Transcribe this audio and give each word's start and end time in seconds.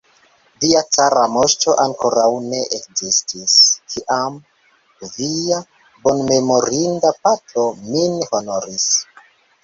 Via 0.63 0.79
cara 0.95 1.23
moŝto 1.31 1.73
ankoraŭ 1.81 2.29
ne 2.45 2.61
ekzistis, 2.77 3.53
kiam 3.95 4.39
via 5.17 5.59
bonmemorinda 6.07 7.13
patro 7.27 7.67
min 7.91 8.17
honoris. 8.31 8.89